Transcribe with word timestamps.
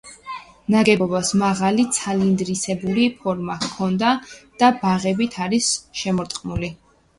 ნაგებობას 0.75 1.29
მაღალი 1.41 1.85
ცილინდრისებური 1.97 3.05
ფორმა 3.21 3.59
აქვს 3.69 4.01
და 4.65 4.73
ბაღებით 4.83 5.41
არის 5.47 5.71
შემორტყმული. 6.05 6.75